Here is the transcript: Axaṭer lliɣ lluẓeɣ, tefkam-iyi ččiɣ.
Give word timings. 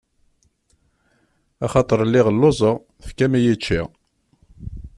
Axaṭer 1.65 1.99
lliɣ 2.07 2.27
lluẓeɣ, 2.35 2.75
tefkam-iyi 3.03 3.55
ččiɣ. 3.59 3.87